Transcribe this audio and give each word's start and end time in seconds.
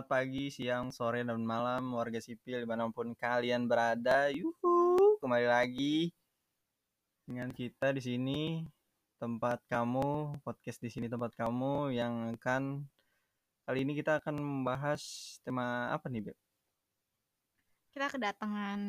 selamat 0.00 0.16
pagi, 0.16 0.48
siang, 0.48 0.88
sore, 0.88 1.20
dan 1.20 1.44
malam 1.44 1.92
warga 1.92 2.16
sipil 2.24 2.56
di 2.56 2.64
mana 2.64 2.88
pun 2.88 3.12
kalian 3.12 3.68
berada. 3.68 4.32
Yuhu, 4.32 4.96
kembali 5.20 5.44
lagi 5.44 6.08
dengan 7.28 7.52
kita 7.52 7.92
di 7.92 8.00
sini 8.00 8.40
tempat 9.20 9.60
kamu 9.68 10.40
podcast 10.40 10.80
di 10.80 10.88
sini 10.88 11.04
tempat 11.04 11.36
kamu 11.36 11.92
yang 11.92 12.32
akan 12.32 12.80
kali 13.68 13.84
ini 13.84 13.92
kita 13.92 14.24
akan 14.24 14.40
membahas 14.40 15.36
tema 15.44 15.92
apa 15.92 16.08
nih 16.08 16.32
Beb? 16.32 16.38
Kita 17.92 18.08
kedatangan 18.08 18.80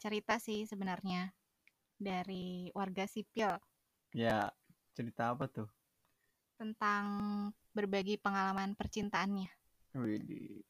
cerita 0.00 0.40
sih 0.40 0.64
sebenarnya 0.64 1.28
dari 2.00 2.72
warga 2.72 3.04
sipil 3.04 3.52
Ya 4.16 4.48
cerita 4.96 5.28
apa 5.28 5.44
tuh? 5.44 5.68
tentang 6.56 7.04
berbagi 7.76 8.16
pengalaman 8.16 8.72
percintaannya. 8.72 9.63
Widih. 9.94 10.66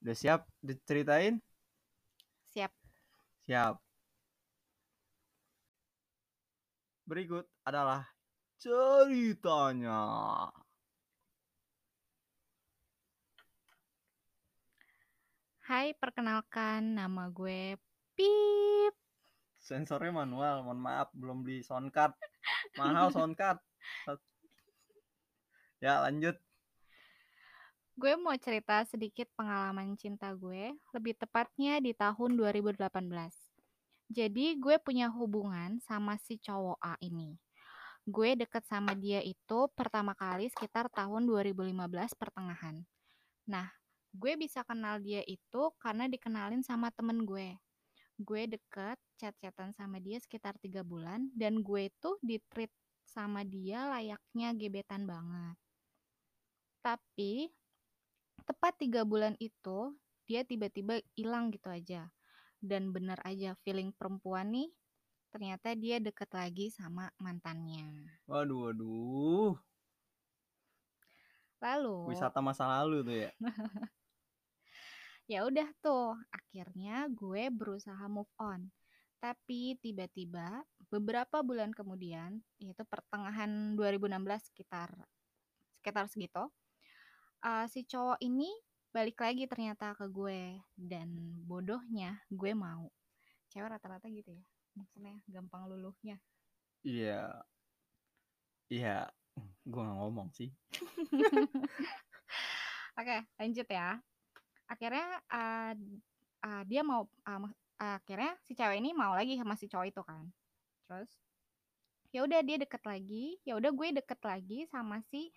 Udah 0.00 0.16
siap 0.16 0.48
diceritain? 0.64 1.36
Siap. 2.56 2.72
Siap. 3.44 3.76
Berikut 7.04 7.44
adalah 7.68 8.08
ceritanya. 8.56 10.00
Hai, 15.68 15.92
perkenalkan 15.92 16.96
nama 16.96 17.28
gue 17.28 17.76
Pip. 18.16 18.94
Sensornya 19.60 20.10
manual, 20.10 20.64
mohon 20.64 20.80
maaf 20.80 21.12
belum 21.12 21.44
beli 21.44 21.60
soundcard. 21.60 22.16
Mahal 22.80 23.12
soundcard. 23.12 23.60
Ya, 25.82 25.98
lanjut. 25.98 26.38
Gue 28.02 28.18
mau 28.18 28.34
cerita 28.34 28.82
sedikit 28.82 29.30
pengalaman 29.38 29.94
cinta 29.94 30.34
gue, 30.34 30.74
lebih 30.90 31.14
tepatnya 31.14 31.78
di 31.78 31.94
tahun 31.94 32.34
2018. 32.34 32.82
Jadi 34.10 34.58
gue 34.58 34.74
punya 34.82 35.06
hubungan 35.06 35.78
sama 35.78 36.18
si 36.18 36.34
cowok 36.34 36.82
A 36.82 36.98
ini. 36.98 37.38
Gue 38.02 38.34
deket 38.34 38.66
sama 38.66 38.98
dia 38.98 39.22
itu 39.22 39.70
pertama 39.78 40.18
kali 40.18 40.50
sekitar 40.50 40.90
tahun 40.90 41.30
2015 41.30 42.18
pertengahan. 42.18 42.82
Nah, 43.46 43.70
gue 44.10 44.34
bisa 44.34 44.66
kenal 44.66 44.98
dia 44.98 45.22
itu 45.22 45.70
karena 45.78 46.10
dikenalin 46.10 46.66
sama 46.66 46.90
temen 46.90 47.22
gue. 47.22 47.54
Gue 48.18 48.50
deket 48.50 48.98
chat-chatan 49.14 49.78
sama 49.78 50.02
dia 50.02 50.18
sekitar 50.18 50.58
tiga 50.58 50.82
bulan 50.82 51.30
dan 51.38 51.62
gue 51.62 51.86
tuh 52.02 52.18
di-treat 52.18 52.74
sama 53.06 53.46
dia 53.46 53.86
layaknya 53.86 54.58
gebetan 54.58 55.06
banget. 55.06 55.54
Tapi 56.82 57.61
tepat 58.42 58.76
tiga 58.78 59.06
bulan 59.06 59.38
itu 59.38 59.94
dia 60.26 60.46
tiba-tiba 60.46 61.00
hilang 61.18 61.50
gitu 61.50 61.70
aja. 61.70 62.10
Dan 62.62 62.94
bener 62.94 63.18
aja 63.26 63.58
feeling 63.66 63.90
perempuan 63.90 64.54
nih 64.54 64.70
ternyata 65.32 65.72
dia 65.72 65.96
deket 65.96 66.28
lagi 66.36 66.68
sama 66.68 67.08
mantannya. 67.16 67.88
Waduh, 68.28 68.68
waduh. 68.68 69.52
Lalu 71.62 72.12
Wisata 72.12 72.44
masa 72.44 72.68
lalu 72.68 73.00
tuh 73.00 73.16
ya. 73.16 73.30
ya 75.32 75.38
udah 75.48 75.68
tuh 75.80 76.18
akhirnya 76.28 77.08
gue 77.08 77.48
berusaha 77.48 78.04
move 78.12 78.30
on. 78.36 78.68
Tapi 79.22 79.78
tiba-tiba 79.78 80.66
beberapa 80.92 81.40
bulan 81.40 81.72
kemudian 81.72 82.44
yaitu 82.60 82.84
pertengahan 82.84 83.72
2016 83.78 84.52
sekitar 84.52 84.92
sekitar 85.80 86.04
segitu 86.12 86.52
uh, 87.44 87.66
si 87.68 87.84
cowok 87.86 88.18
ini 88.22 88.50
balik 88.92 89.18
lagi 89.20 89.48
ternyata 89.48 89.96
ke 89.96 90.06
gue 90.08 90.60
dan 90.76 91.08
bodohnya 91.46 92.20
gue 92.28 92.52
mau 92.52 92.88
cewek 93.48 93.72
rata-rata 93.72 94.08
gitu 94.08 94.32
ya 94.32 94.44
maksudnya 94.76 95.16
gampang 95.28 95.68
luluhnya 95.68 96.16
Iya. 96.82 97.46
Iya. 98.66 99.06
Gue 99.62 99.86
gak 99.86 99.98
ngomong 100.02 100.34
sih. 100.34 100.50
oke 102.98 103.16
lanjut 103.40 103.68
ya 103.72 103.96
akhirnya 104.68 105.08
uh, 105.32 105.72
uh, 106.44 106.62
dia 106.68 106.82
mau 106.84 107.08
uh, 107.24 107.48
akhirnya 107.80 108.36
si 108.44 108.52
cewek 108.52 108.78
ini 108.80 108.92
mau 108.92 109.16
lagi 109.16 109.36
sama 109.36 109.56
si 109.56 109.68
cowok 109.68 109.86
itu 109.88 110.02
kan 110.04 110.24
terus 110.88 111.10
ya 112.12 112.24
udah 112.24 112.44
dia 112.44 112.60
deket 112.60 112.82
lagi 112.84 113.40
ya 113.48 113.56
udah 113.56 113.72
gue 113.72 113.88
deket 113.96 114.20
lagi 114.20 114.68
sama 114.68 115.00
si 115.08 115.32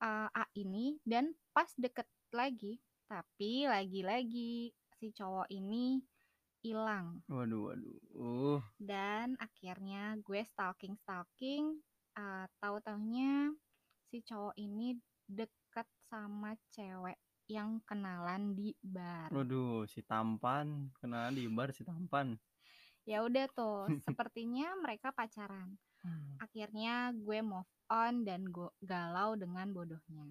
uh, 0.00 0.28
A 0.32 0.44
ini 0.56 0.98
dan 1.06 1.32
pas 1.52 1.70
deket 1.76 2.08
lagi 2.32 2.80
tapi 3.06 3.66
lagi-lagi 3.66 4.70
si 5.00 5.06
cowok 5.10 5.48
ini 5.50 6.00
hilang 6.60 7.24
Waduh, 7.26 7.72
waduh. 7.72 7.98
Uh, 8.14 8.60
dan 8.76 9.34
akhirnya 9.40 10.16
gue 10.20 10.44
stalking 10.44 10.94
stalking 11.00 11.80
uh, 12.20 12.44
tahu-taunya 12.60 13.54
si 14.12 14.20
cowok 14.20 14.54
ini 14.60 14.98
deket 15.24 15.88
sama 16.10 16.52
cewek 16.74 17.16
yang 17.50 17.82
kenalan 17.82 18.54
di 18.54 18.70
bar 18.78 19.26
waduh, 19.34 19.82
si 19.90 20.06
tampan. 20.06 20.94
Kenalan 21.02 21.34
di 21.34 21.50
bar 21.50 21.74
si 21.74 21.82
tampan. 21.82 22.38
Ya 23.10 23.26
udah 23.26 23.46
tuh 23.50 23.90
sepertinya 24.06 24.78
mereka 24.78 25.10
pacaran. 25.10 25.74
Akhirnya 26.38 27.10
gue 27.12 27.42
move 27.42 27.66
on 27.90 28.22
dan 28.22 28.46
go 28.48 28.70
galau 28.78 29.34
dengan 29.34 29.74
bodohnya. 29.74 30.30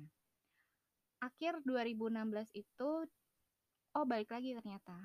Akhir 1.20 1.60
2016 1.68 2.56
itu 2.56 2.90
oh 3.94 4.06
balik 4.08 4.32
lagi 4.32 4.56
ternyata. 4.56 4.96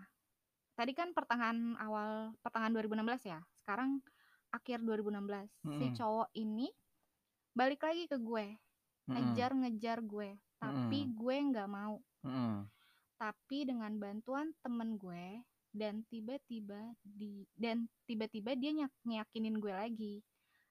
Tadi 0.79 0.95
kan 0.95 1.11
pertengahan 1.11 1.75
awal 1.83 2.39
pertengahan 2.39 2.73
2016 2.79 3.31
ya? 3.35 3.41
Sekarang 3.59 3.99
akhir 4.55 4.87
2016 4.87 5.51
si 5.75 5.91
Mm-mm. 5.91 5.99
cowok 5.99 6.31
ini 6.39 6.71
balik 7.53 7.83
lagi 7.83 8.07
ke 8.07 8.17
gue. 8.23 8.55
Ngejar-ngejar 9.11 9.99
gue. 10.07 10.39
Tapi 10.63 10.99
gue 11.11 11.37
nggak 11.51 11.69
mau. 11.69 11.99
Mm-mm. 12.25 12.65
tapi 13.15 13.63
dengan 13.69 13.95
bantuan 14.01 14.51
temen 14.65 14.99
gue 14.99 15.39
dan 15.75 16.07
tiba-tiba 16.07 16.95
di 17.03 17.43
dan 17.59 17.91
tiba-tiba 18.07 18.55
dia 18.55 18.71
nyak 18.71 18.93
ngeyakinin 19.03 19.59
gue 19.59 19.75
lagi 19.75 20.15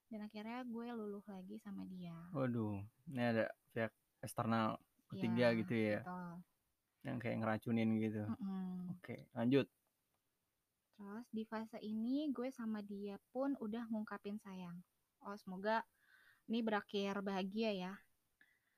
dan 0.07 0.23
akhirnya 0.23 0.63
gue 0.63 0.87
luluh 0.95 1.23
lagi 1.27 1.59
sama 1.59 1.83
dia 1.83 2.15
Waduh, 2.31 2.79
ini 3.11 3.19
ada 3.21 3.45
pihak 3.75 3.91
eksternal 4.23 4.79
ketiga 5.11 5.51
Iya, 5.51 5.57
gitu 5.59 5.73
ya, 5.75 5.99
betul. 6.01 6.31
yang 7.03 7.17
kayak 7.19 7.37
ngeracunin 7.43 7.89
gitu. 7.99 8.23
Mm-mm. 8.23 8.95
Oke, 8.97 9.27
lanjut. 9.35 9.67
terus 10.93 11.27
di 11.33 11.43
fase 11.43 11.81
ini 11.81 12.29
gue 12.31 12.47
sama 12.53 12.79
dia 12.79 13.17
pun 13.33 13.57
udah 13.59 13.83
ngungkapin 13.91 14.37
sayang 14.39 14.77
oh 15.25 15.35
semoga 15.35 15.81
ini 16.47 16.61
berakhir 16.63 17.19
bahagia 17.19 17.71
ya 17.73 17.93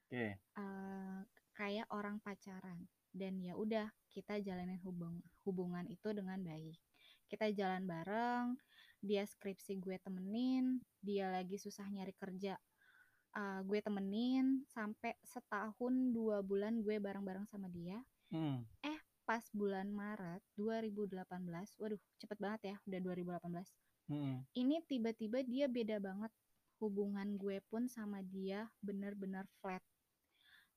Oke, 0.07 0.39
eh 0.39 1.17
kayak 1.53 1.85
orang 1.91 2.17
pacaran 2.23 2.87
dan 3.15 3.39
ya 3.39 3.55
udah 3.55 3.87
kita 4.11 4.43
jalanin 4.43 4.79
hubung 4.83 5.23
hubungan 5.47 5.87
itu 5.87 6.11
dengan 6.11 6.39
baik. 6.43 6.75
Kita 7.31 7.47
jalan 7.55 7.87
bareng 7.87 8.59
dia 8.99 9.23
skripsi 9.23 9.79
gue 9.79 9.95
temenin 10.03 10.83
dia 10.99 11.31
lagi 11.31 11.55
susah 11.55 11.87
nyari 11.87 12.11
kerja 12.13 12.59
eh, 13.35 13.59
gue 13.63 13.79
temenin 13.79 14.67
sampai 14.67 15.15
setahun 15.23 15.93
dua 16.11 16.43
bulan 16.43 16.83
gue 16.83 16.99
bareng-bareng 16.99 17.47
sama 17.47 17.71
dia. 17.71 18.03
Hmm, 18.33 18.67
pas 19.25 19.41
bulan 19.57 19.89
Maret 19.89 20.39
2018 20.53 21.25
waduh 21.81 22.01
cepet 22.21 22.37
banget 22.37 22.61
ya 22.61 22.75
udah 22.85 22.99
2018 23.01 24.13
hmm. 24.13 24.37
ini 24.53 24.77
tiba-tiba 24.85 25.41
dia 25.41 25.65
beda 25.65 25.97
banget 25.97 26.29
hubungan 26.77 27.33
gue 27.41 27.57
pun 27.65 27.89
sama 27.89 28.21
dia 28.21 28.69
bener-bener 28.85 29.49
flat 29.59 29.81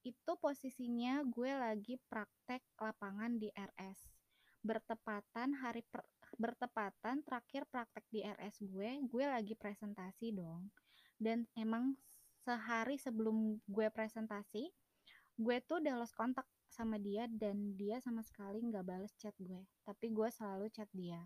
itu 0.07 0.33
posisinya 0.39 1.27
gue 1.27 1.51
lagi 1.51 1.99
praktek 2.07 2.63
lapangan 2.79 3.39
di 3.39 3.51
RS 3.51 4.19
bertepatan 4.63 5.55
hari 5.63 5.87
per- 5.87 6.07
bertepatan 6.37 7.23
terakhir 7.23 7.65
praktek 7.71 8.05
di 8.11 8.21
RS 8.27 8.67
gue 8.69 9.01
gue 9.07 9.25
lagi 9.25 9.55
presentasi 9.55 10.35
dong. 10.35 10.71
Dan 11.19 11.47
emang 11.59 11.99
sehari 12.47 12.95
sebelum 12.95 13.59
gue 13.67 13.87
presentasi 13.91 14.71
gue 15.39 15.57
tuh 15.63 15.79
udah 15.79 15.95
lost 16.03 16.15
kontak 16.19 16.47
sama 16.69 16.99
dia 16.99 17.31
dan 17.31 17.75
dia 17.79 18.03
sama 18.03 18.23
sekali 18.23 18.59
nggak 18.63 18.85
bales 18.87 19.15
chat 19.19 19.35
gue. 19.39 19.63
Tapi 19.87 20.07
gue 20.11 20.29
selalu 20.31 20.67
chat 20.71 20.91
dia. 20.95 21.23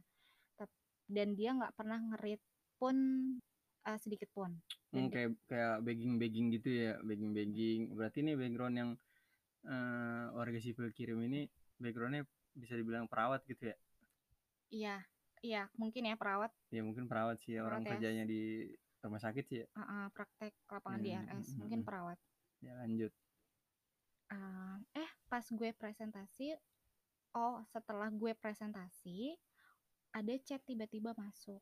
Dan 1.08 1.36
dia 1.36 1.52
nggak 1.52 1.76
pernah 1.76 1.98
ngerit 1.98 2.40
pun 2.80 2.96
eh, 3.88 3.98
sedikit 3.98 4.30
pun 4.32 4.50
Hmm, 4.92 5.08
Dan- 5.08 5.12
kayak 5.14 5.30
kayak 5.48 5.74
begging 5.82 6.20
begging 6.20 6.46
gitu 6.52 6.68
ya, 6.68 6.92
begging 7.00 7.32
begging. 7.32 7.80
Berarti 7.96 8.20
ini 8.20 8.32
background 8.36 8.76
yang 8.76 8.90
eh, 9.64 10.24
warga 10.36 10.58
sipil 10.60 10.90
kirim 10.92 11.18
ini 11.24 11.46
backgroundnya 11.78 12.22
bisa 12.52 12.74
dibilang 12.76 13.06
perawat 13.08 13.40
gitu 13.48 13.72
ya? 13.72 13.76
iya 14.70 14.96
iya 15.42 15.62
mungkin 15.76 16.08
ya 16.08 16.14
perawat 16.16 16.50
Ya 16.68 16.80
mungkin 16.82 17.04
perawat 17.06 17.36
sih 17.44 17.56
Perawat 17.56 17.66
orang 17.68 17.82
ya. 17.84 17.90
kerjanya 17.94 18.24
di 18.24 18.40
rumah 19.00 19.20
sakit 19.20 19.44
sih 19.46 19.58
ya. 19.62 19.66
uh, 19.72 19.80
uh, 19.82 20.04
praktek 20.10 20.52
lapangan 20.68 21.00
di 21.00 21.10
Hmm, 21.12 21.22
RS 21.28 21.46
hmm, 21.48 21.58
mungkin 21.60 21.80
hmm. 21.80 21.86
perawat 21.86 22.18
Ya 22.60 22.72
lanjut. 22.78 23.12
Uh, 24.32 24.80
eh 24.96 25.10
pas 25.28 25.44
gue 25.44 25.70
presentasi 25.74 26.56
oh 27.34 27.60
setelah 27.68 28.08
gue 28.08 28.32
presentasi 28.34 29.36
ada 30.12 30.34
chat 30.40 30.60
tiba-tiba 30.64 31.12
masuk 31.14 31.60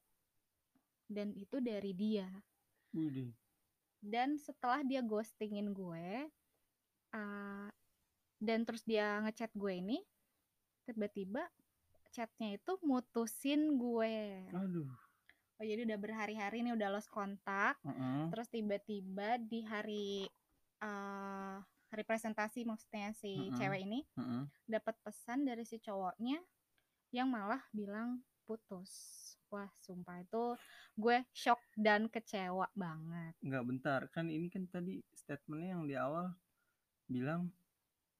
dan 1.10 1.34
itu 1.34 1.58
dari 1.58 1.90
dia 1.90 2.30
dan 4.00 4.38
setelah 4.40 4.80
dia 4.86 5.02
ghostingin 5.02 5.74
gue 5.74 6.30
uh, 7.12 7.68
dan 8.40 8.64
terus 8.64 8.86
dia 8.86 9.20
ngechat 9.26 9.52
gue 9.52 9.72
ini 9.74 9.98
tiba-tiba 10.88 11.44
chatnya 12.10 12.56
itu 12.56 12.72
mutusin 12.82 13.76
gue 13.78 14.14
Aduh. 14.54 14.88
oh 15.60 15.64
jadi 15.66 15.84
udah 15.86 15.98
berhari-hari 16.00 16.64
nih 16.64 16.74
udah 16.74 16.88
lost 16.94 17.12
kontak 17.12 17.76
Heeh. 17.84 18.30
terus 18.32 18.48
tiba-tiba 18.48 19.36
di 19.38 19.60
hari 19.66 20.26
uh, 20.82 21.60
hari 21.90 22.02
presentasi 22.06 22.62
maksudnya 22.64 23.12
si 23.14 23.50
Mm-mm. 23.50 23.58
cewek 23.58 23.80
ini 23.82 24.00
Heeh. 24.16 24.42
dapat 24.66 24.96
pesan 25.04 25.44
dari 25.46 25.62
si 25.66 25.78
cowoknya 25.78 26.40
yang 27.10 27.30
malah 27.30 27.62
bilang 27.74 28.22
putus. 28.50 28.91
Wah 29.50 29.70
sumpah 29.82 30.23
itu 30.23 30.58
gue 30.99 31.23
shock 31.31 31.62
dan 31.79 32.11
kecewa 32.11 32.67
banget. 32.75 33.35
Enggak 33.43 33.64
bentar, 33.67 34.00
kan 34.11 34.26
ini 34.26 34.50
kan 34.50 34.67
tadi 34.67 34.99
statementnya 35.14 35.79
yang 35.79 35.82
di 35.87 35.94
awal 35.94 36.35
bilang 37.06 37.50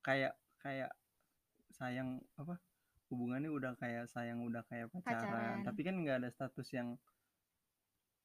kayak 0.03 0.35
kayak 0.59 0.91
sayang 1.75 2.19
apa 2.35 2.59
hubungannya 3.11 3.51
udah 3.51 3.75
kayak 3.75 4.07
sayang 4.07 4.43
udah 4.47 4.63
kayak 4.71 4.87
pacaran, 4.91 5.19
Pacaran. 5.27 5.57
tapi 5.67 5.81
kan 5.83 5.95
nggak 5.99 6.17
ada 6.23 6.31
status 6.31 6.67
yang 6.71 6.95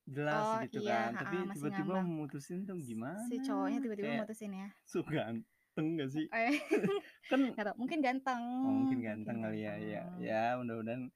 jelas 0.06 0.38
Oh, 0.46 0.62
gitu 0.70 0.86
iya, 0.86 1.10
kan. 1.10 1.26
tapi 1.26 1.36
ha-ha, 1.42 1.48
masih 1.50 1.58
tiba-tiba 1.58 1.94
memutusin 2.06 2.60
tuh 2.70 2.78
gimana 2.78 3.18
si 3.26 3.42
cowoknya 3.42 3.80
tiba-tiba 3.82 4.12
mutusin 4.22 4.52
ya. 4.54 4.70
so 4.86 5.02
ganteng 5.02 5.88
gak 5.98 6.10
sih? 6.14 6.26
Eh 6.30 6.54
kan 7.34 7.40
nggak 7.42 7.66
tau 7.66 7.76
mungkin 7.82 8.00
ganteng 8.06 8.44
oh, 8.62 8.74
mungkin 8.86 9.00
ganteng 9.02 9.38
kali 9.42 9.66
ya 9.66 9.74
ya 9.82 10.04
ya 10.22 10.44
mudah-mudahan 10.62 11.10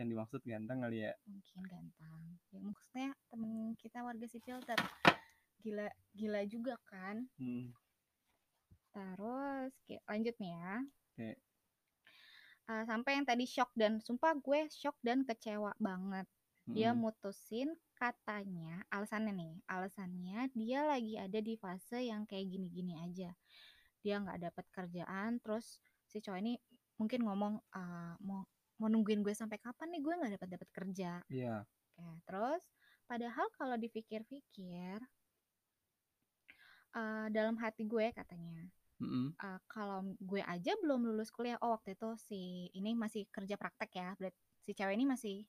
yang 0.00 0.08
dimaksud 0.08 0.40
ganteng 0.48 0.80
kali 0.80 1.04
ya 1.04 1.12
mungkin 1.28 1.60
ganteng 1.68 2.20
ya 2.48 2.58
maksudnya 2.64 3.10
temen 3.28 3.52
kita 3.76 4.00
warga 4.00 4.26
sipil 4.26 4.58
ter 4.64 4.80
gila 5.60 5.86
gila 6.16 6.40
juga 6.48 6.74
kan 6.88 7.28
hmm. 7.36 7.68
terus 8.96 9.72
lanjut 10.08 10.34
nih 10.40 10.52
ya 10.56 10.74
Oke. 11.10 11.30
Eh, 12.70 12.84
sampai 12.86 13.18
yang 13.18 13.26
tadi 13.26 13.44
shock 13.50 13.74
dan 13.74 13.98
sumpah 13.98 14.30
gue 14.38 14.70
shock 14.70 14.94
dan 15.02 15.26
kecewa 15.26 15.74
banget 15.82 16.24
dia 16.70 16.94
Mm-mm. 16.94 17.02
mutusin 17.02 17.74
katanya 17.98 18.86
alasannya 18.94 19.34
nih 19.34 19.54
alasannya 19.66 20.38
dia 20.54 20.86
lagi 20.86 21.18
ada 21.18 21.42
di 21.42 21.58
fase 21.58 22.06
yang 22.06 22.22
kayak 22.30 22.46
gini-gini 22.46 22.94
aja 22.94 23.34
dia 24.06 24.14
nggak 24.22 24.38
dapat 24.38 24.64
kerjaan 24.70 25.42
terus 25.42 25.82
si 26.06 26.22
cowok 26.22 26.38
ini 26.38 26.54
mungkin 26.94 27.26
ngomong 27.26 27.58
"Ah, 27.74 28.14
mau 28.22 28.38
mau 28.38 28.39
nungguin 29.10 29.26
gue 29.26 29.34
sampai 29.34 29.58
kapan 29.58 29.90
nih 29.90 30.06
gue 30.06 30.14
nggak 30.14 30.32
dapat 30.38 30.48
dapat 30.54 30.68
kerja 30.70 31.18
Iya. 31.26 31.66
Oke, 31.98 32.22
terus 32.30 32.62
padahal 33.10 33.46
kalau 33.58 33.74
dipikir-pikir 33.74 35.02
eh, 36.94 37.26
dalam 37.34 37.58
hati 37.58 37.90
gue 37.90 38.06
katanya 38.14 38.70
Mm-mm. 39.02 39.34
eh, 39.34 39.60
kalau 39.66 40.14
gue 40.22 40.38
aja 40.46 40.78
belum 40.78 41.10
lulus 41.10 41.34
kuliah 41.34 41.58
oh 41.58 41.74
waktu 41.74 41.98
itu 41.98 42.14
si 42.22 42.70
ini 42.70 42.94
masih 42.94 43.26
kerja 43.34 43.58
praktek 43.58 43.90
ya 43.98 44.14
berarti 44.14 44.38
si 44.62 44.70
cewek 44.78 44.94
ini 44.94 45.10
masih 45.10 45.42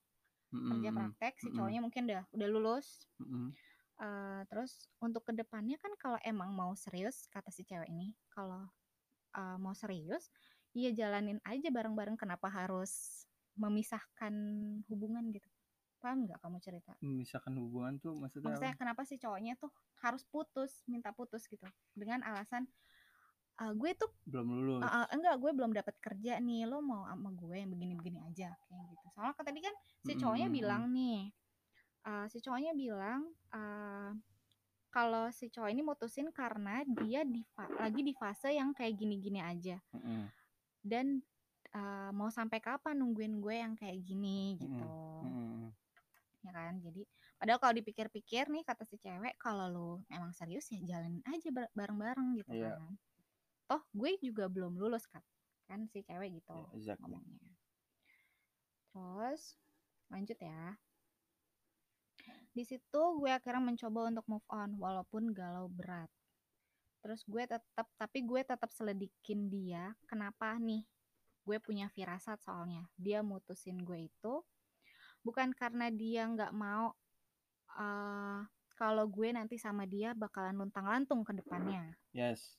kerja 0.49 0.89
Mm-mm. 0.89 0.97
praktek 0.97 1.37
si 1.37 1.53
cowoknya 1.53 1.85
mungkin 1.85 2.09
udah 2.09 2.25
udah 2.33 2.47
lulus 2.49 3.05
Mm-mm. 3.21 3.53
Eh, 4.01 4.41
terus 4.49 4.89
untuk 4.97 5.21
ke 5.29 5.37
depannya 5.37 5.77
kan 5.77 5.93
kalau 6.01 6.17
emang 6.25 6.49
mau 6.49 6.73
serius 6.73 7.29
kata 7.29 7.53
si 7.53 7.61
cewek 7.61 7.85
ini 7.93 8.17
kalau 8.33 8.65
eh, 9.37 9.57
mau 9.61 9.77
serius 9.77 10.33
ya 10.73 10.89
jalanin 10.89 11.37
aja 11.45 11.69
bareng-bareng 11.69 12.17
kenapa 12.17 12.49
harus 12.49 13.21
memisahkan 13.61 14.33
hubungan 14.89 15.29
gitu 15.29 15.45
paham 16.01 16.25
nggak 16.25 16.41
kamu 16.41 16.57
cerita 16.57 16.97
memisahkan 16.97 17.53
hubungan 17.61 18.01
tuh 18.01 18.17
maksudnya, 18.17 18.49
maksudnya 18.49 18.73
apa? 18.73 18.81
kenapa 18.81 19.01
si 19.05 19.15
cowoknya 19.21 19.53
tuh 19.61 19.69
harus 20.01 20.25
putus 20.25 20.81
minta 20.89 21.13
putus 21.13 21.45
gitu 21.45 21.63
dengan 21.93 22.25
alasan 22.25 22.65
"Ah, 23.61 23.69
gue 23.77 23.93
tuh 23.93 24.09
belum 24.25 24.47
lulus 24.49 24.81
ah, 24.81 25.05
enggak 25.13 25.37
gue 25.37 25.51
belum 25.53 25.71
dapat 25.77 25.93
kerja 26.01 26.41
nih 26.41 26.65
lo 26.65 26.81
mau 26.81 27.05
sama 27.05 27.29
gue 27.37 27.61
yang 27.61 27.69
begini-begini 27.69 28.17
aja 28.25 28.49
kayak 28.65 28.83
gitu 28.89 29.05
soalnya 29.13 29.33
kan 29.37 29.45
tadi 29.45 29.59
kan 29.61 29.75
si 30.01 30.11
cowoknya 30.17 30.47
Mm-mm. 30.49 30.57
bilang 30.57 30.83
nih 30.89 31.29
eh, 32.09 32.25
si 32.33 32.37
cowoknya 32.41 32.73
bilang 32.73 33.21
eh, 33.53 34.11
kalau 34.89 35.29
si 35.29 35.53
cowok 35.53 35.69
ini 35.69 35.81
mutusin 35.85 36.33
karena 36.33 36.81
dia 37.05 37.21
di 37.23 37.45
lagi 37.77 38.01
di 38.01 38.13
fase 38.17 38.57
yang 38.57 38.73
kayak 38.73 38.97
gini-gini 38.97 39.37
aja 39.39 39.77
Mm-mm. 39.93 40.25
dan 40.81 41.21
eh, 41.71 42.09
mau 42.11 42.27
sampai 42.27 42.59
kapan 42.59 42.99
nungguin 42.99 43.39
gue 43.39 43.55
yang 43.55 43.73
kayak 43.79 43.97
gini 44.03 44.59
gitu. 44.59 44.91
Mm-mm. 45.23 45.71
ya 46.41 46.51
kan? 46.51 46.73
Jadi 46.81 47.05
padahal 47.37 47.59
kalau 47.61 47.73
dipikir-pikir 47.77 48.49
nih 48.49 48.65
kata 48.65 48.81
si 48.81 48.97
cewek 48.97 49.37
kalau 49.37 49.65
lu 49.69 49.89
emang 50.09 50.33
serius 50.33 50.65
ya 50.73 50.81
jalanin 50.81 51.21
aja 51.29 51.49
bar- 51.53 51.69
bareng-bareng 51.77 52.33
gitu 52.41 52.49
Iya. 52.51 52.75
kan. 52.81 52.97
Toh 53.69 53.81
gue 53.93 54.11
juga 54.19 54.49
belum 54.49 54.75
lulus 54.75 55.05
kan 55.07 55.21
kan 55.69 55.87
si 55.87 56.03
cewek 56.03 56.35
gitu 56.35 56.51
Ya, 56.51 56.67
exactly. 56.75 57.07
ngomongnya. 57.13 57.53
Terus 58.91 59.55
lanjut 60.11 60.39
ya. 60.41 60.75
Di 62.51 62.63
situ 62.67 63.01
gue 63.21 63.31
akhirnya 63.31 63.63
mencoba 63.63 64.11
untuk 64.11 64.25
move 64.27 64.47
on 64.51 64.75
walaupun 64.75 65.31
galau 65.31 65.71
berat. 65.71 66.11
Terus 66.99 67.23
gue 67.23 67.43
tetap 67.47 67.87
tapi 67.95 68.19
gue 68.27 68.41
tetap 68.43 68.67
selidikin 68.75 69.47
dia 69.47 69.95
kenapa 70.05 70.59
nih 70.59 70.83
gue 71.41 71.57
punya 71.61 71.89
firasat 71.89 72.41
soalnya. 72.41 72.85
Dia 72.97 73.25
mutusin 73.25 73.81
gue 73.81 74.09
itu 74.09 74.33
bukan 75.21 75.53
karena 75.53 75.93
dia 75.93 76.25
nggak 76.25 76.53
mau 76.53 76.93
eh 77.77 78.41
kalau 78.81 79.05
gue 79.05 79.29
nanti 79.29 79.61
sama 79.61 79.85
dia 79.85 80.17
bakalan 80.17 80.57
luntang 80.57 80.89
lantung 80.89 81.21
ke 81.21 81.37
depannya. 81.37 81.93
Yes. 82.17 82.57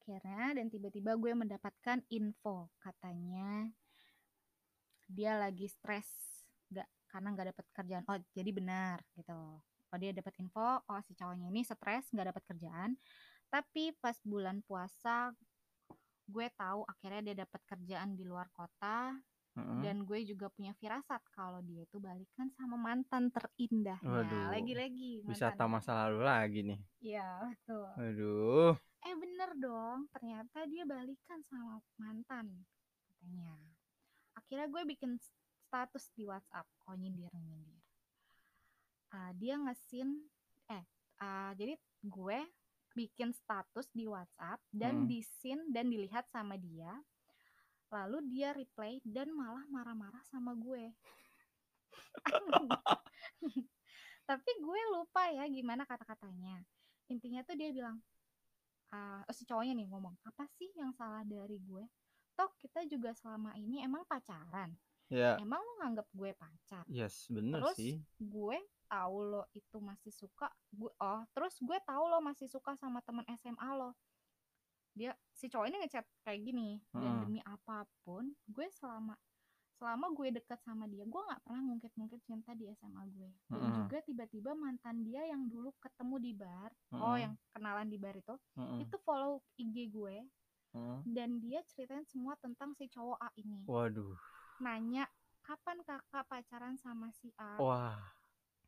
Akhirnya 0.00 0.56
dan 0.56 0.72
tiba-tiba 0.72 1.16
gue 1.20 1.32
mendapatkan 1.36 2.00
info 2.08 2.72
katanya 2.80 3.68
dia 5.04 5.36
lagi 5.36 5.68
stres 5.68 6.08
nggak 6.72 6.88
karena 7.12 7.28
nggak 7.36 7.48
dapat 7.52 7.66
kerjaan. 7.76 8.04
Oh 8.08 8.18
jadi 8.32 8.50
benar 8.56 9.04
gitu. 9.12 9.60
Oh 9.64 9.98
dia 10.00 10.16
dapat 10.16 10.32
info 10.40 10.80
oh 10.80 11.00
si 11.04 11.12
cowoknya 11.12 11.52
ini 11.52 11.60
stres 11.60 12.08
nggak 12.08 12.32
dapat 12.32 12.44
kerjaan. 12.56 12.96
Tapi 13.52 13.92
pas 14.00 14.16
bulan 14.24 14.64
puasa 14.64 15.30
gue 16.24 16.46
tahu 16.56 16.80
akhirnya 16.88 17.20
dia 17.32 17.36
dapat 17.44 17.60
kerjaan 17.68 18.16
di 18.16 18.24
luar 18.24 18.48
kota 18.52 19.12
Mm-mm. 19.54 19.86
dan 19.86 20.02
gue 20.02 20.18
juga 20.26 20.50
punya 20.50 20.74
firasat 20.74 21.22
kalau 21.30 21.62
dia 21.62 21.86
itu 21.86 22.02
balikan 22.02 22.50
sama 22.58 22.74
mantan 22.74 23.30
terindahnya. 23.30 24.02
Waduh, 24.02 24.50
lagi-lagi 24.50 25.22
wisata 25.22 25.62
mantan 25.62 25.70
masa 25.70 25.90
lalu 26.06 26.20
lagi 26.26 26.60
nih. 26.66 26.80
Iya 27.04 27.28
betul. 27.52 27.88
Aduh 28.00 28.74
eh 29.04 29.14
bener 29.20 29.50
dong 29.60 30.08
ternyata 30.16 30.64
dia 30.64 30.88
balikan 30.88 31.38
sama 31.44 31.76
mantan 32.00 32.64
katanya. 33.04 33.52
Akhirnya 34.32 34.66
gue 34.72 34.82
bikin 34.96 35.20
status 35.68 36.08
di 36.16 36.24
WhatsApp. 36.24 36.64
Oh 36.88 36.96
nyindir 36.96 37.30
nyindir. 37.36 37.78
Ah, 39.12 39.30
dia 39.36 39.60
ngesin 39.60 40.24
eh 40.72 40.82
ah, 41.20 41.52
jadi 41.54 41.76
gue 42.02 42.38
bikin 42.94 43.34
status 43.34 43.90
di 43.90 44.06
WhatsApp 44.06 44.62
dan 44.70 45.04
Hmm. 45.04 45.08
disin 45.10 45.60
dan 45.74 45.90
dilihat 45.90 46.30
sama 46.30 46.54
dia 46.54 46.94
lalu 47.92 48.26
dia 48.26 48.50
reply 48.50 48.98
dan 49.06 49.30
malah 49.30 49.62
marah-marah 49.70 50.18
sama 50.26 50.50
gue. 50.58 50.90
Tapi 54.26 54.50
gue 54.58 54.80
lupa 54.90 55.30
ya 55.30 55.46
gimana 55.46 55.86
kata-katanya. 55.86 56.58
Intinya 57.06 57.46
tuh 57.46 57.54
dia 57.54 57.70
bilang 57.70 58.02
oh, 58.90 59.22
si 59.30 59.46
cowoknya 59.46 59.78
nih 59.78 59.86
ngomong 59.90 60.16
apa 60.26 60.42
sih 60.58 60.74
yang 60.74 60.90
salah 60.98 61.22
dari 61.22 61.60
gue? 61.62 61.86
Toh 62.34 62.50
kita 62.58 62.82
juga 62.90 63.14
selama 63.14 63.54
ini 63.54 63.86
emang 63.86 64.02
pacaran. 64.10 64.74
Ya. 65.06 65.38
Emang 65.38 65.62
lo 65.62 65.72
nganggap 65.84 66.10
gue 66.10 66.30
pacar? 66.34 66.82
Yes 66.90 67.30
bener 67.30 67.62
Terus 67.62 67.76
sih. 67.78 67.94
gue 68.18 68.58
tahu 68.84 69.16
lo 69.24 69.42
itu 69.50 69.76
masih 69.78 70.10
suka 70.10 70.46
gue 70.70 70.90
oh 70.94 71.22
terus 71.30 71.56
gue 71.58 71.78
tahu 71.82 72.04
lo 72.06 72.18
masih 72.18 72.46
suka 72.46 72.74
sama 72.74 73.00
teman 73.00 73.24
SMA 73.34 73.68
lo 73.74 73.92
dia 74.90 75.10
si 75.28 75.48
cowok 75.48 75.66
ini 75.66 75.76
ngechat 75.82 76.06
kayak 76.22 76.40
gini 76.40 76.78
dan 76.90 77.12
Hmm. 77.12 77.22
demi 77.22 77.40
apa 77.42 77.82
pun 78.02 78.30
gue 78.46 78.66
selama 78.70 79.18
selama 79.74 80.06
gue 80.14 80.30
dekat 80.32 80.62
sama 80.62 80.86
dia 80.86 81.02
gue 81.02 81.18
nggak 81.18 81.42
pernah 81.42 81.60
ngungkit-ngungkit 81.60 82.22
cinta 82.22 82.54
di 82.54 82.70
SMA 82.72 83.02
gue 83.10 83.30
dan 83.50 83.68
juga 83.74 83.98
tiba-tiba 84.00 84.54
mantan 84.54 85.02
dia 85.02 85.26
yang 85.26 85.50
dulu 85.50 85.74
ketemu 85.76 86.16
di 86.20 86.32
bar 86.32 86.70
oh 86.94 86.96
Mm-mm. 87.10 87.18
yang 87.20 87.34
kenalan 87.50 87.90
di 87.90 87.98
bar 87.98 88.14
itu 88.14 88.38
Mm-mm. 88.54 88.78
itu 88.80 88.96
follow 89.02 89.42
IG 89.56 89.90
gue 89.90 90.22
Mm. 90.74 91.06
dan 91.06 91.38
dia 91.38 91.62
ceritain 91.64 92.02
semua 92.02 92.34
tentang 92.34 92.74
si 92.74 92.90
cowok 92.90 93.14
A 93.18 93.30
ini 93.38 93.62
waduh 93.64 94.18
nanya 94.58 95.06
kapan 95.38 95.78
kakak 95.82 96.26
pacaran 96.26 96.74
sama 96.74 97.14
si 97.14 97.30
A 97.38 97.62
wah 97.62 97.94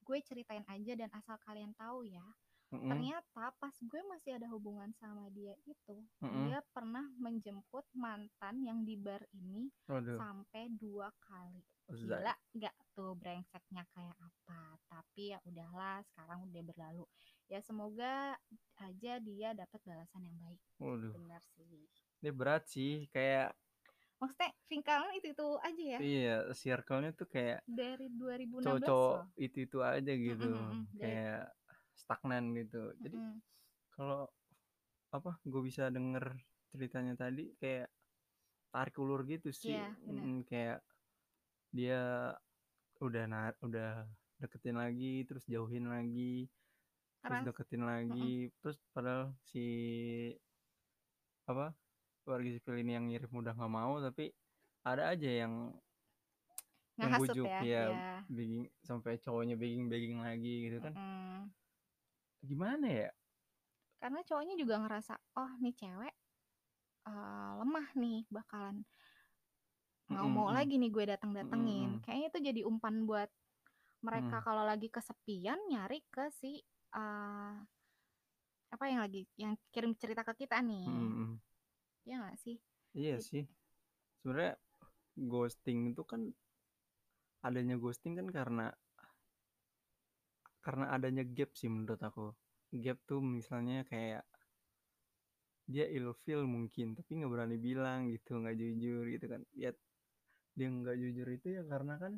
gue 0.07 0.19
ceritain 0.23 0.63
aja 0.71 0.93
dan 0.95 1.11
asal 1.11 1.35
kalian 1.43 1.75
tahu 1.75 2.07
ya 2.07 2.23
Mm-mm. 2.67 2.91
ternyata 2.91 3.55
pas 3.63 3.75
gue 3.79 4.03
masih 4.11 4.39
ada 4.39 4.47
hubungan 4.51 4.91
sama 4.99 5.27
dia 5.31 5.55
itu 5.67 6.03
Mm-mm. 6.23 6.51
dia 6.51 6.63
pernah 6.75 7.07
menjemput 7.19 7.87
mantan 7.95 8.63
yang 8.63 8.83
di 8.87 8.95
bar 8.99 9.23
ini 9.35 9.71
Waduh. 9.91 10.19
sampai 10.19 10.71
dua 10.79 11.11
kali 11.27 11.63
gila 11.87 12.35
nggak 12.51 12.75
tuh 12.99 13.15
brengseknya 13.15 13.87
kayak 13.95 14.19
apa 14.19 14.75
tapi 14.91 15.31
ya 15.31 15.39
udahlah 15.47 16.03
sekarang 16.11 16.43
udah 16.51 16.63
berlalu 16.67 17.07
ya 17.47 17.63
semoga 17.63 18.35
aja 18.83 19.23
dia 19.23 19.55
dapat 19.55 19.79
balasan 19.87 20.27
yang 20.27 20.35
baik 20.43 20.59
Waduh. 20.83 21.15
benar 21.15 21.43
sih 21.55 21.87
Ini 22.17 22.31
berat 22.35 22.67
sih. 22.67 23.07
Kayak 23.15 23.55
maksudnya 24.17 24.51
lingkaran 24.73 25.13
itu 25.19 25.29
itu 25.37 25.47
aja 25.61 25.85
ya 25.97 25.99
iya, 26.01 26.37
circle-nya 26.57 27.11
tuh 27.13 27.29
kayak 27.29 27.61
dari 27.69 28.07
2016 28.17 28.65
cowok-cowok 28.65 29.13
loh 29.13 29.27
itu-itu 29.37 29.79
aja 29.85 30.13
gitu. 30.17 30.49
mm, 30.49 30.81
dari- 30.97 31.01
Kayak 31.01 31.45
stagnan 31.97 32.45
gitu. 32.57 32.83
Jadi 33.01 33.17
Mm-mm. 33.17 33.37
kalau 33.93 34.23
apa 35.13 35.31
gue 35.45 35.63
bisa 35.65 35.89
denger 35.89 36.25
ceritanya 36.73 37.15
tadi 37.17 37.57
kayak 37.57 37.89
tarik 38.75 38.97
ulur 39.01 39.25
gitu 39.25 39.49
sih 39.55 39.73
Iya, 39.73 39.89
benar. 40.05 40.25
Mm, 40.25 40.39
kayak 40.45 40.79
dia 41.73 42.01
udah 43.01 43.25
na- 43.29 43.59
udah 43.65 44.09
deketin 44.41 44.77
lagi 44.77 45.25
terus 45.29 45.45
jauhin 45.49 45.89
lagi 45.89 46.49
terus 47.25 47.41
deketin 47.49 47.83
lagi 47.85 48.53
terus 48.61 48.79
padahal 48.93 49.33
si 49.51 49.65
apa 51.47 51.73
warga 52.27 52.51
sipil 52.51 52.77
ini 52.83 52.93
yang 52.99 53.07
ngirim 53.07 53.31
udah 53.31 53.55
nggak 53.55 53.73
mau 53.73 54.03
tapi 54.03 54.35
ada 54.83 55.15
aja 55.15 55.31
yang 55.47 55.75
yang 56.97 57.13
ngehasut 57.13 57.35
bujuk 57.37 57.47
ya, 57.47 57.61
ya, 57.63 57.85
ya. 57.93 58.17
begging 58.27 58.65
sampai 58.83 59.21
cowoknya 59.21 59.55
begging 59.55 59.87
begging 59.87 60.19
lagi 60.19 60.71
gitu 60.71 60.79
kan 60.81 60.93
Mm-mm. 60.97 61.53
gimana 62.43 62.87
ya 62.89 63.11
karena 64.01 64.21
cowoknya 64.25 64.55
juga 64.57 64.75
ngerasa 64.81 65.15
oh 65.37 65.53
nih 65.61 65.75
cewek 65.77 66.15
eh, 67.07 67.51
lemah 67.61 67.89
nih 67.97 68.25
bakalan 68.33 68.83
nggak 70.07 70.27
mau 70.31 70.49
mm. 70.49 70.55
lagi 70.55 70.75
nih 70.79 70.91
gue 70.95 71.05
datang 71.05 71.31
datengin 71.35 71.99
Mm-mm. 71.99 72.03
kayaknya 72.07 72.29
itu 72.31 72.39
jadi 72.53 72.61
umpan 72.65 73.05
buat 73.05 73.31
mereka 74.05 74.39
Mm. 74.39 74.45
kalau 74.47 74.63
lagi 74.63 74.89
kesepian 74.89 75.59
nyari 75.67 76.01
ke 76.09 76.31
si 76.31 76.63
eh, 76.95 77.55
apa 78.67 78.85
yang 78.89 79.01
lagi 79.05 79.27
yang 79.37 79.55
kirim 79.71 79.95
cerita 79.99 80.25
ke 80.25 80.47
kita 80.47 80.63
nih 80.63 80.85
ya 80.87 80.95
nggak 80.95 81.39
sih 82.47 82.57
Iya 82.97 83.17
Gitu. 83.19 83.29
sih. 83.31 83.45
Sebenarnya 84.23 84.55
ghosting 85.31 85.79
itu 85.93 86.03
kan 86.11 86.23
adanya 87.47 87.77
ghosting 87.83 88.15
kan 88.19 88.29
karena 88.37 88.67
karena 90.65 90.85
adanya 90.97 91.23
gap 91.37 91.51
sih 91.59 91.69
menurut 91.75 92.01
aku. 92.09 92.27
Gap 92.83 92.99
tuh 93.09 93.21
misalnya 93.37 93.79
kayak 93.91 94.25
dia 95.67 95.87
ilfeel 95.91 96.47
mungkin 96.47 96.95
tapi 96.95 97.11
nggak 97.19 97.33
berani 97.35 97.57
bilang 97.59 98.07
gitu 98.15 98.39
nggak 98.39 98.55
jujur 98.55 99.03
gitu 99.11 99.27
kan 99.27 99.43
ya 99.51 99.71
dia 100.57 100.69
nggak 100.71 100.97
jujur 101.03 101.27
itu 101.37 101.49
ya 101.59 101.63
karena 101.67 101.95
kan 102.03 102.13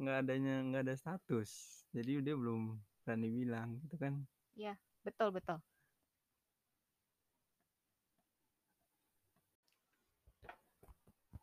nggak 0.00 0.16
adanya 0.24 0.54
nggak 0.64 0.82
ada 0.88 0.94
status 0.96 1.50
jadi 1.92 2.24
dia 2.24 2.34
belum 2.40 2.80
berani 3.04 3.28
bilang 3.28 3.68
gitu 3.84 3.96
kan 4.00 4.14
betul 5.04 5.28
betul 5.32 5.58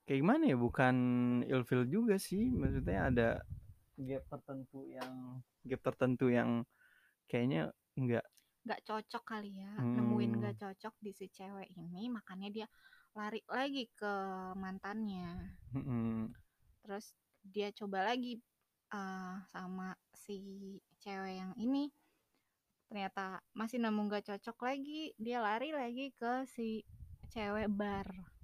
kayak 0.06 0.22
gimana 0.22 0.44
ya 0.46 0.58
bukan 0.58 0.96
ilfeel 1.50 1.90
juga 1.90 2.16
sih 2.22 2.54
maksudnya 2.54 3.10
ada 3.10 3.30
gap 3.98 4.24
tertentu 4.30 4.86
yang 4.90 5.42
gap 5.66 5.82
tertentu 5.82 6.26
yang 6.30 6.62
kayaknya 7.26 7.74
nggak 7.98 8.26
nggak 8.66 8.82
cocok 8.86 9.24
kali 9.26 9.62
ya 9.62 9.72
nemuin 9.82 10.32
Hmm. 10.34 10.40
nggak 10.42 10.58
cocok 10.58 10.94
di 11.02 11.12
si 11.14 11.30
cewek 11.30 11.70
ini 11.78 12.10
makanya 12.10 12.50
dia 12.50 12.68
lari 13.16 13.40
lagi 13.48 13.88
ke 13.96 14.14
mantannya. 14.60 15.56
Mm, 15.72 16.36
terus 16.84 17.16
dia 17.48 17.72
coba 17.72 18.12
lagi 18.12 18.44
eh, 18.92 19.36
sama 19.56 19.96
si 20.12 20.38
cewek 21.00 21.40
yang 21.40 21.56
ini. 21.56 21.88
Ternyata 22.92 23.40
masih 23.56 23.80
nemu 23.80 24.12
nggak 24.12 24.28
cocok 24.36 24.68
lagi 24.68 25.16
dia 25.16 25.40
lari 25.40 25.72
lagi 25.72 26.12
ke 26.12 26.44
si 26.44 26.84
cewek 27.32 27.72
bar 27.72 28.35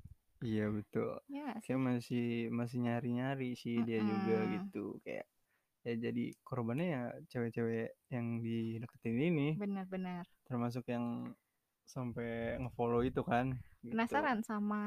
iya 0.48 0.64
betul. 0.78 1.10
Ya 1.32 1.40
nggak 1.46 1.62
sih 1.66 1.74
kayak 1.74 1.80
masih 1.90 2.24
masih 2.60 2.78
nyari 2.86 3.08
nyari 3.20 3.46
sih 3.62 3.76
dia 3.88 4.00
juga 4.12 4.36
Mm-mm. 4.40 4.54
gitu 4.54 4.78
kayak 5.06 5.26
ya 5.88 5.94
jadi 6.06 6.22
korbannya 6.48 6.86
ya 6.96 7.02
cewek-cewek 7.32 7.88
yang 8.14 8.28
dideketin 8.46 9.18
ini. 9.30 9.48
Benar-benar 9.56 10.26
termasuk 10.48 10.86
yang 10.94 11.06
sampai 11.94 12.58
ngefollow 12.62 13.02
itu 13.10 13.22
kan 13.32 13.46
gitu. 13.90 14.16
penasaran 14.16 14.40
sama 14.50 14.82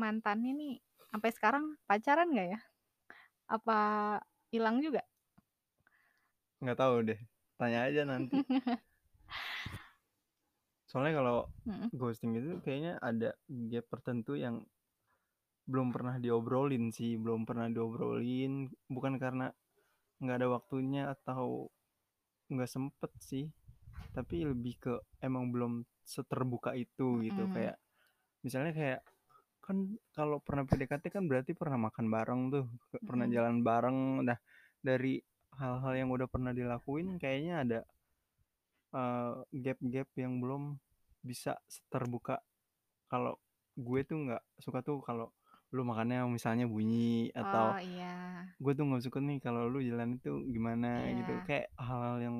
mantannya 0.00 0.52
nih 0.60 0.74
sampai 1.10 1.30
sekarang 1.36 1.64
pacaran 1.88 2.28
nggak 2.32 2.48
ya? 2.56 2.60
Apa 3.50 3.78
hilang 4.52 4.78
juga? 4.84 5.02
Nggak 6.62 6.78
tahu 6.80 6.94
deh 7.08 7.20
tanya 7.58 7.78
aja 7.88 8.02
nanti. 8.10 8.38
Soalnya 10.88 11.12
kalau 11.18 11.36
Mm-mm. 11.68 11.90
ghosting 12.00 12.32
itu 12.38 12.50
kayaknya 12.64 12.92
ada 13.08 13.28
gap 13.70 13.84
tertentu 13.92 14.32
yang 14.44 14.56
belum 15.70 15.94
pernah 15.94 16.18
diobrolin 16.18 16.90
sih 16.90 17.14
belum 17.14 17.46
pernah 17.48 17.70
diobrolin. 17.70 18.66
Bukan 18.90 19.14
karena 19.22 19.46
nggak 20.20 20.36
ada 20.42 20.48
waktunya 20.50 21.02
atau 21.14 21.70
nggak 22.50 22.70
sempet 22.70 23.12
sih 23.22 23.46
tapi 24.10 24.42
lebih 24.42 24.74
ke 24.82 24.94
emang 25.22 25.54
belum 25.54 25.72
seterbuka 26.02 26.74
itu 26.74 27.22
gitu. 27.22 27.42
Mm-mm. 27.46 27.54
kayak 27.54 27.76
misalnya 28.42 28.72
kayak 28.74 29.00
kan 29.62 29.76
kalau 30.16 30.42
pernah 30.42 30.66
PDKT 30.66 31.14
kan 31.14 31.24
berarti 31.30 31.54
pernah 31.54 31.78
makan 31.86 32.06
bareng 32.10 32.42
tuh 32.50 32.66
ke- 32.90 33.02
pernah 33.06 33.26
jalan 33.30 33.62
bareng. 33.62 34.26
Nah 34.26 34.38
dari 34.82 35.22
hal-hal 35.60 35.92
yang 35.94 36.10
udah 36.10 36.26
pernah 36.26 36.50
dilakuin 36.50 37.20
kayaknya 37.22 37.54
ada 37.62 37.80
eh, 38.94 39.34
gap-gap 39.62 40.08
yang 40.18 40.42
belum 40.42 40.74
bisa 41.22 41.54
terbuka 41.92 42.40
kalau 43.06 43.36
gue 43.76 44.00
tuh 44.08 44.18
nggak 44.26 44.42
suka 44.58 44.80
tuh 44.82 45.04
kalau 45.04 45.28
lu 45.70 45.82
makannya 45.82 46.26
misalnya 46.26 46.66
bunyi 46.66 47.30
atau 47.32 47.74
oh 47.74 47.80
iya 47.80 48.42
gue 48.56 48.72
tuh 48.74 48.84
nggak 48.84 49.02
suka 49.02 49.18
nih 49.18 49.38
kalau 49.38 49.66
lu 49.66 49.80
jalan 49.80 50.18
itu 50.18 50.32
gimana 50.46 51.06
gitu 51.14 51.32
Iya. 51.32 51.44
kayak 51.46 51.66
hal-hal 51.78 52.16
yang 52.20 52.36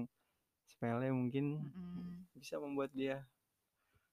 sepele 0.66 1.08
mungkin 1.10 1.44
Mm-mm. 1.64 2.26
bisa 2.34 2.58
membuat 2.58 2.90
dia 2.92 3.22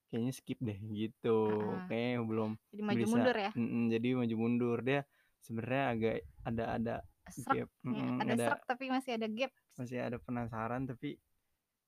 kayaknya 0.08 0.34
skip 0.34 0.60
deh 0.60 0.80
gitu 0.88 1.40
Ah-ah. 1.52 1.84
kayaknya 1.92 2.24
belum 2.24 2.52
jadi 2.72 2.84
maju 2.86 2.98
bisa 2.98 3.12
mundur 3.12 3.36
ya 3.36 3.52
Mm-mm, 3.54 3.84
jadi 3.92 4.08
maju 4.16 4.36
mundur 4.40 4.78
dia 4.80 5.02
sebenarnya 5.44 5.84
agak 5.92 6.16
ada 6.44 6.64
ada 6.72 6.96
Serak, 7.28 7.54
gap 7.60 7.70
ya. 7.84 7.92
Mm-mm, 7.92 8.12
ada 8.24 8.32
ada 8.32 8.44
serak 8.48 8.62
tapi 8.64 8.84
masih 8.88 9.12
ada 9.20 9.28
gap 9.28 9.52
masih 9.76 9.98
ada 10.00 10.18
penasaran 10.18 10.82
tapi 10.88 11.20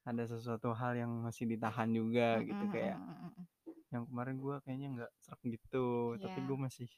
ada 0.03 0.23
sesuatu 0.25 0.73
hal 0.73 0.97
yang 0.97 1.11
masih 1.23 1.47
ditahan 1.47 1.87
juga 1.89 2.43
gitu 2.43 2.59
Mm-mm, 2.59 2.73
kayak 2.75 2.97
mm-mm, 2.99 3.31
mm-mm. 3.31 3.45
yang 3.89 4.03
kemarin 4.05 4.35
gue 4.37 4.55
kayaknya 4.61 4.87
nggak 4.99 5.11
serak 5.17 5.41
gitu 5.41 5.85
tapi 6.19 6.37
Iya. 6.37 6.45
gue 6.45 6.57
masih 6.59 6.89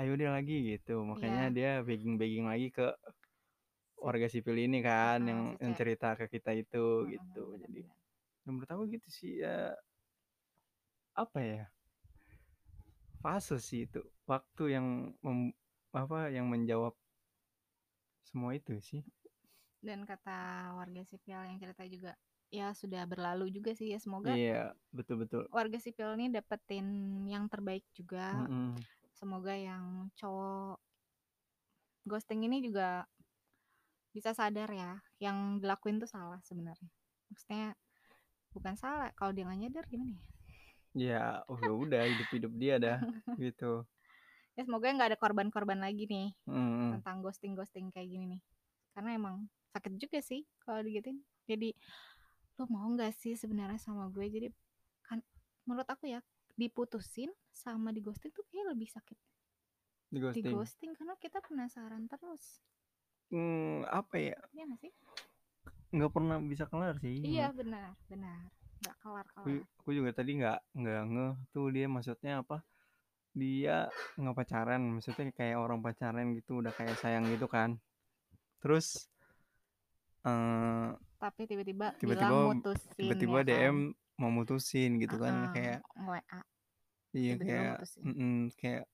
ayo 0.00 0.12
dia 0.20 0.30
lagi 0.36 0.54
gitu. 0.70 0.92
Makanya 1.10 1.42
Iya. 1.42 1.52
dia 1.56 1.70
begging 1.88 2.14
begging 2.20 2.46
lagi 2.52 2.68
ke 2.76 2.82
warga 4.06 4.26
sipil 4.34 4.56
ini 4.66 4.78
kan 4.88 5.18
Ah, 5.20 5.28
yang 5.30 5.40
yang 5.62 5.72
cerita 5.78 6.06
ke 6.18 6.24
kita 6.34 6.50
itu 6.62 6.78
Mm-mm, 7.00 7.12
gitu. 7.12 7.38
Benar, 7.50 7.60
jadi 7.62 7.80
benar. 7.80 7.96
yang 8.44 8.52
menurut 8.58 8.70
aku 8.74 8.84
gitu 8.94 9.08
sih 9.18 9.32
ya 9.44 9.74
apa 11.14 11.40
ya 11.40 11.72
fase 13.22 13.56
sih 13.66 13.80
itu. 13.86 14.00
Waktu 14.30 14.62
yang 14.76 14.86
mem- 15.24 15.54
apa 16.02 16.18
yang 16.36 16.46
menjawab 16.52 16.94
semua 18.28 18.50
itu 18.58 18.72
sih. 18.88 19.02
Dan 19.82 20.06
kata 20.10 20.38
warga 20.78 21.02
sipil 21.10 21.38
yang 21.48 21.58
cerita 21.62 21.82
juga 21.94 22.12
ya 22.52 22.70
sudah 22.80 23.02
berlalu 23.10 23.50
juga 23.56 23.70
sih 23.78 23.90
ya. 23.92 23.98
Semoga 23.98 24.34
iya 24.34 24.54
betul 24.96 25.16
betul 25.22 25.42
warga 25.56 25.78
sipil 25.84 26.08
ini 26.18 26.26
dapetin 26.36 26.86
yang 27.32 27.44
terbaik 27.52 27.84
juga. 27.98 28.26
Mm-mm. 28.34 28.74
Semoga 29.22 29.54
yang 29.54 30.10
cowok 30.18 30.82
ghosting 32.02 32.42
ini 32.42 32.58
juga 32.58 33.06
bisa 34.10 34.34
sadar 34.34 34.66
ya 34.74 34.98
yang 35.22 35.62
dilakuin 35.62 36.02
tuh 36.02 36.10
salah 36.10 36.42
sebenarnya. 36.42 36.90
Maksudnya 37.30 37.78
bukan 38.50 38.74
salah 38.74 39.14
kalau 39.14 39.30
dia 39.30 39.46
nggak 39.46 39.60
nyadar 39.62 39.84
gimana 39.86 40.18
ya? 40.18 40.22
Ya 40.92 41.22
oh 41.46 41.56
ya 41.62 41.70
udah 41.70 42.02
hidup 42.02 42.28
hidup 42.34 42.52
dia 42.58 42.82
dah 42.82 42.98
gitu. 43.46 43.86
Ya 44.58 44.66
semoga 44.66 44.90
nggak 44.90 45.14
ada 45.14 45.18
korban-korban 45.22 45.78
lagi 45.78 46.10
nih 46.10 46.34
Mm-mm. 46.50 46.98
tentang 46.98 47.22
ghosting 47.22 47.54
ghosting 47.54 47.94
kayak 47.94 48.10
gini 48.10 48.36
nih. 48.36 48.42
Karena 48.98 49.14
emang 49.14 49.46
sakit 49.70 50.02
juga 50.02 50.18
sih 50.18 50.42
kalau 50.66 50.82
digituin. 50.82 51.22
Jadi 51.46 51.70
lo 52.58 52.66
mau 52.66 52.90
nggak 52.90 53.14
sih 53.14 53.38
sebenarnya 53.38 53.78
sama 53.78 54.10
gue? 54.10 54.26
Jadi 54.26 54.50
kan 55.06 55.22
menurut 55.62 55.86
aku 55.86 56.10
ya 56.10 56.18
diputusin 56.62 57.30
sama 57.50 57.90
di 57.90 57.98
ghosting 57.98 58.30
tuh 58.30 58.46
kayak 58.46 58.70
lebih 58.70 58.86
sakit. 58.86 59.18
Di 60.08 60.14
di 60.14 60.18
ghosting? 60.20 60.52
ghosting 60.54 60.90
karena 60.94 61.14
kita 61.18 61.42
penasaran 61.42 62.06
terus. 62.06 62.62
Hmm, 63.32 63.82
apa 63.88 64.20
ya? 64.20 64.38
Ya 64.52 64.62
nggak 64.68 64.80
sih? 64.84 64.92
Nggak 65.90 66.12
pernah 66.12 66.36
bisa 66.40 66.64
kelar 66.68 66.96
sih. 67.00 67.20
Iya 67.20 67.50
benar 67.50 67.96
benar. 68.06 68.48
Nggak 68.80 68.96
kelar 69.00 69.26
kelar. 69.32 69.64
aku 69.82 69.90
juga 69.90 70.10
tadi 70.12 70.30
nggak 70.38 70.58
nggak 70.78 71.00
ngeh 71.10 71.32
tuh 71.50 71.66
dia 71.72 71.86
maksudnya 71.88 72.32
apa? 72.44 72.60
Dia 73.32 73.88
nggak 74.20 74.36
pacaran 74.36 74.82
maksudnya 74.94 75.32
kayak 75.32 75.56
orang 75.56 75.80
pacaran 75.80 76.36
gitu 76.36 76.60
udah 76.60 76.72
kayak 76.76 76.96
sayang 77.00 77.24
gitu 77.32 77.48
kan. 77.48 77.80
Terus 78.60 79.08
eh 80.22 80.88
tapi 81.18 81.46
tiba-tiba 81.46 81.94
Tiba-tiba- 81.98 82.46
mutusin 82.52 82.94
tiba-tiba 82.98 83.38
ya 83.38 83.42
kan? 83.42 83.48
DM 83.48 83.76
mau 84.20 84.30
mutusin 84.30 84.90
gitu 85.00 85.16
kan 85.18 85.34
Heeh, 85.48 85.52
kayak. 85.54 85.80
Iya 87.12 87.34
kayak 87.36 87.76
mm-mm, 88.00 88.50
kayak 88.56 88.84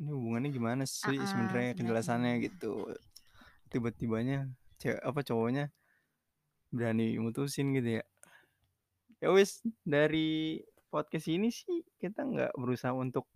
ini 0.00 0.08
hubungannya 0.10 0.50
gimana 0.50 0.82
sih 0.82 1.14
Ah, 1.14 1.22
ah, 1.22 1.28
sebenarnya 1.28 1.70
kejelasannya 1.76 2.32
gitu. 2.42 2.88
Tiba-tibanya 3.68 4.48
cewek 4.80 4.98
apa 4.98 5.20
cowoknya 5.22 5.70
berani 6.72 7.20
mutusin 7.20 7.76
gitu 7.76 8.00
ya. 8.00 8.04
Ya 9.22 9.28
wis 9.30 9.62
dari 9.86 10.58
podcast 10.90 11.28
ini 11.30 11.52
sih 11.54 11.84
kita 11.96 12.24
nggak 12.26 12.52
berusaha 12.58 12.90
untuk 12.90 13.28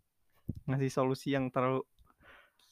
ngasih 0.67 0.91
solusi 0.91 1.33
yang 1.33 1.49
terlalu 1.51 1.85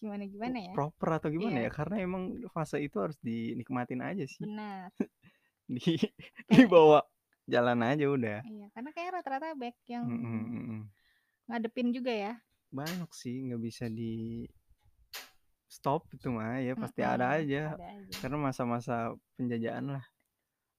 gimana 0.03 0.29
gimana 0.29 0.59
ya? 0.61 0.73
proper 0.77 1.09
atau 1.17 1.29
gimana 1.33 1.65
Iya. 1.65 1.69
ya? 1.69 1.71
Karena 1.73 1.97
emang 2.03 2.23
fase 2.53 2.83
itu 2.83 2.99
harus 3.01 3.17
dinikmatin 3.23 4.03
aja 4.05 4.25
sih. 4.27 4.43
Benar. 4.45 4.91
Di 5.71 5.97
dibawa 6.51 7.01
jalan 7.47 7.81
aja 7.85 8.05
udah. 8.11 8.41
Iya 8.45 8.67
karena 8.75 8.91
kayak 8.93 9.11
rata-rata 9.21 9.55
back 9.57 9.77
yang 9.87 10.05
mm-mm. 10.05 10.89
Ngadepin 11.49 11.93
juga 11.93 12.13
ya? 12.13 12.33
Banyak 12.71 13.11
sih 13.15 13.51
nggak 13.51 13.63
bisa 13.63 13.85
di 13.87 14.45
stop 15.69 16.07
itu 16.15 16.31
mah 16.31 16.63
ya 16.63 16.79
pasti 16.79 17.03
ada 17.03 17.35
Mm-mm, 17.35 17.39
aja. 17.45 17.63
ada 17.75 17.87
aja. 17.99 18.15
Karena 18.23 18.37
masa-masa 18.39 18.95
penjajahan 19.35 19.99
lah. 19.99 20.05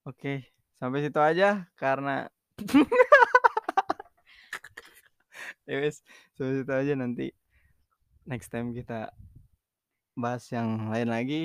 Oke 0.06 0.46
sampai 0.76 1.00
situ 1.04 1.20
aja 1.20 1.64
karena 1.72 2.28
ya 5.68 5.76
wes 5.80 6.04
sampai 6.36 6.60
situ 6.60 6.72
aja 6.72 6.92
nanti 6.92 7.26
next 8.28 8.52
time 8.52 8.76
kita 8.76 9.08
bahas 10.16 10.44
yang 10.52 10.88
lain 10.92 11.08
lagi. 11.12 11.42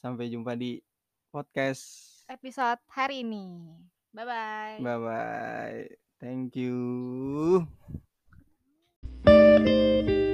Sampai 0.00 0.32
jumpa 0.32 0.56
di 0.56 0.80
podcast 1.28 1.84
episode 2.32 2.80
hari 2.88 3.20
ini. 3.20 3.76
Bye 4.16 4.24
bye 4.26 4.76
bye 4.80 4.98
bye 4.98 5.80
thank 6.18 6.56
you 6.56 7.68
thank 9.58 10.08
you 10.08 10.29